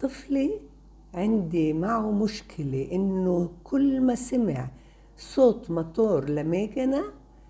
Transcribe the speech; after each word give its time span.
طفلي 0.00 0.60
عندي 1.14 1.72
معه 1.72 2.10
مشكلة 2.10 2.88
إنه 2.92 3.50
كل 3.64 4.00
ما 4.00 4.14
سمع 4.14 4.68
صوت 5.16 5.70
موتور 5.70 6.30
لمكنة 6.30 7.04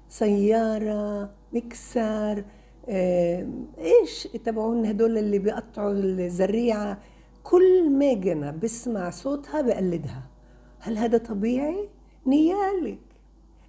سيارة 0.08 1.30
مكسر 1.52 2.44
آه، 2.88 3.48
إيش 3.78 4.22
تبعون 4.44 4.86
هدول 4.86 5.18
اللي 5.18 5.38
بيقطعوا 5.38 5.92
الزريعة 5.92 6.98
كل 7.42 7.90
ماجنة 7.90 8.50
بسمع 8.50 9.10
صوتها 9.10 9.60
بقلدها. 9.60 10.22
هل 10.78 10.98
هذا 10.98 11.18
طبيعي؟ 11.18 11.88
نيالك 12.26 12.98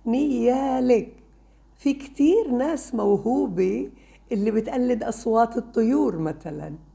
نيالك. 0.06 1.14
في 1.78 1.94
كتير 1.94 2.52
ناس 2.52 2.96
موهوبة 2.96 3.90
اللي 4.32 4.52
بتقلد 4.52 5.04
أصوات 5.04 5.58
الطيور 5.58 6.18
مثلا. 6.18 6.89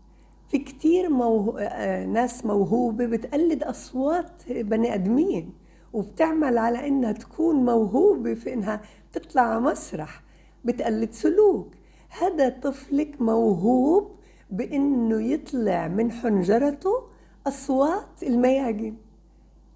في 0.55 0.61
كتير 0.61 1.09
موه... 1.09 1.62
آه، 1.62 2.05
ناس 2.07 2.46
موهوبة 2.46 3.07
بتقلد 3.07 3.62
أصوات 3.62 4.42
بني 4.51 4.95
أدمين 4.95 5.52
وبتعمل 5.92 6.59
على 6.59 6.88
إنها 6.88 7.12
تكون 7.12 7.56
موهوبة 7.56 8.34
في 8.34 8.52
إنها 8.55 8.80
تطلع 9.12 9.43
على 9.43 9.60
مسرح 9.60 10.23
بتقلد 10.65 11.12
سلوك. 11.12 11.74
هذا 12.20 12.48
طفلك 12.48 13.23
موهوب 13.23 14.10
بإنه 14.51 15.23
يطلع 15.23 15.88
من 15.88 16.12
حنجرته 16.12 17.02
أصوات 17.46 18.23
المياجن 18.23 18.95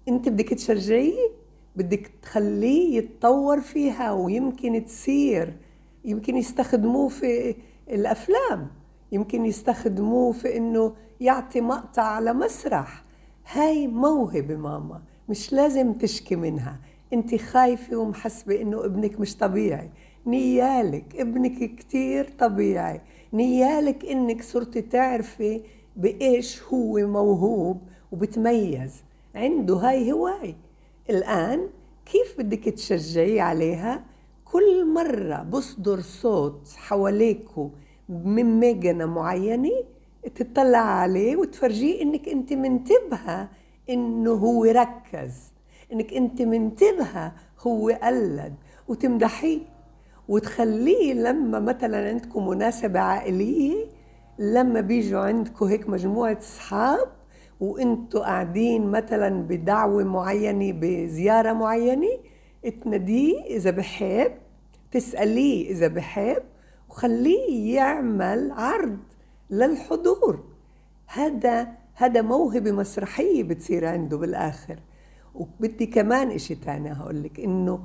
أنت 0.07 0.29
بدك 0.29 0.49
تشجعيه 0.49 1.29
بدك 1.75 2.11
تخليه 2.21 2.97
يتطور 2.97 3.61
فيها 3.61 4.11
ويمكن 4.11 4.85
تصير 4.85 5.57
يمكن 6.05 6.37
يستخدموه 6.37 7.07
في 7.07 7.55
الأفلام. 7.89 8.78
يمكن 9.11 9.45
يستخدموه 9.45 10.31
في 10.31 10.57
إنه 10.57 10.93
يعطي 11.19 11.61
مقطع 11.61 12.03
على 12.03 12.33
مسرح. 12.33 13.03
هاي 13.51 13.87
موهبة 13.87 14.55
ماما 14.55 15.01
مش 15.29 15.53
لازم 15.53 15.93
تشكي 15.93 16.35
منها. 16.35 16.79
أنت 17.13 17.35
خايفة 17.35 17.97
ومحسبة 17.97 18.61
إنه 18.61 18.85
ابنك 18.85 19.19
مش 19.19 19.37
طبيعي. 19.37 19.89
نيالك 20.27 21.15
ابنك 21.15 21.75
كتير 21.75 22.29
طبيعي. 22.39 23.01
نيالك 23.33 24.05
إنك 24.05 24.43
صرتي 24.43 24.81
تعرفي 24.81 25.61
بإيش 25.95 26.63
هو 26.63 26.97
موهوب 27.07 27.81
وبتميز. 28.11 29.03
عنده 29.35 29.75
هاي 29.75 30.11
هواي. 30.11 30.55
الآن 31.09 31.67
كيف 32.05 32.35
بدك 32.37 32.63
تشجعيه 32.69 33.41
عليها؟ 33.41 34.03
كل 34.45 34.93
مرة 34.93 35.43
بصدر 35.43 35.99
صوت 35.99 36.67
حواليكو 36.77 37.69
من 38.09 38.59
مجنة 38.59 39.05
معينة 39.05 39.71
تطلع 40.35 40.77
عليه 40.77 41.35
وتفرجيه 41.35 42.01
إنك 42.01 42.29
أنت 42.29 42.53
منتبهة 42.53 43.49
إنه 43.89 44.31
هو 44.31 44.63
ركز. 44.63 45.33
إنك 45.93 46.13
أنت 46.13 46.41
منتبهة 46.41 47.33
هو 47.59 47.89
قلد. 47.89 48.53
وتمدحيه. 48.87 49.59
وتخليه 50.27 51.13
لما 51.13 51.59
مثلا 51.59 52.07
عندكم 52.09 52.47
مناسبة 52.47 52.99
عائلية 52.99 53.85
لما 54.39 54.81
بيجوا 54.81 55.19
عندكم 55.19 55.65
هيك 55.65 55.89
مجموعة 55.89 56.37
أصحاب 56.37 57.07
وأنتوا 57.59 58.21
قاعدين 58.21 58.91
مثلا 58.91 59.29
بدعوة 59.41 60.03
معينة 60.03 60.71
بزيارة 60.81 61.53
معينة 61.53 62.09
تناديه 62.83 63.43
إذا 63.45 63.71
بحب 63.71 64.31
تسأليه 64.91 65.69
إذا 65.71 65.87
بحب 65.87 66.43
وخليه 66.89 67.75
يعمل 67.75 68.51
عرض 68.51 68.99
للحضور. 69.49 70.43
هذا 71.07 71.67
هذا 71.93 72.21
موهبة 72.21 72.71
مسرحية 72.71 73.43
بتصير 73.43 73.85
عنده 73.85 74.17
بالآخر. 74.17 74.79
وبدي 75.35 75.85
كمان 75.85 76.31
إشي 76.31 76.55
تاني 76.55 76.93
هقول 76.93 77.23
لك 77.23 77.39
إنه 77.39 77.79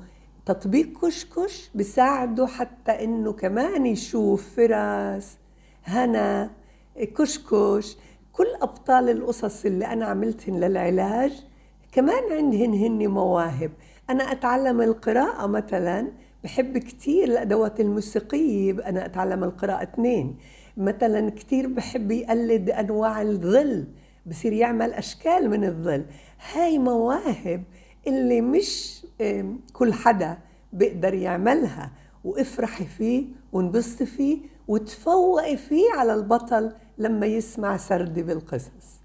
تطبيق 0.46 1.06
كشكش 1.06 1.70
بساعده 1.74 2.46
حتى 2.46 3.04
إنه 3.04 3.32
كمان 3.32 3.86
يشوف 3.86 4.54
فراس 4.56 5.36
هنا 5.84 6.50
كشكش 6.96 7.96
كل 8.32 8.46
أبطال 8.62 9.10
القصص 9.10 9.64
اللي 9.64 9.86
أنا 9.86 10.06
عملتهن 10.06 10.60
للعلاج 10.60 11.32
كمان 11.92 12.32
عندهن 12.32 12.74
هن 12.74 13.08
مواهب 13.08 13.70
أنا 14.10 14.32
أتعلم 14.32 14.80
القراءة 14.80 15.46
مثلا 15.46 16.12
بحب 16.44 16.78
كتير 16.78 17.28
الأدوات 17.28 17.80
الموسيقية 17.80 18.88
أنا 18.88 19.06
أتعلم 19.06 19.44
القراءة 19.44 19.82
اثنين. 19.82 20.36
مثلا 20.76 21.30
كتير 21.30 21.66
بحب 21.66 22.10
يقلد 22.10 22.70
أنواع 22.70 23.22
الظل 23.22 23.84
بصير 24.26 24.52
يعمل 24.52 24.92
أشكال 24.92 25.50
من 25.50 25.64
الظل. 25.64 26.04
هاي 26.52 26.78
مواهب 26.78 27.62
اللي 28.06 28.40
مش 28.40 29.00
كل 29.72 29.92
حدا 29.92 30.38
بيقدر 30.72 31.14
يعملها. 31.14 31.90
وافرحي 32.24 32.84
فيه 32.84 33.24
وانبسطي 33.52 34.06
فيه 34.06 34.38
وتفوقي 34.68 35.56
فيه 35.56 35.84
على 35.96 36.14
البطل 36.14 36.72
لما 36.98 37.26
يسمع 37.26 37.76
سردي 37.76 38.22
بالقصص. 38.22 39.00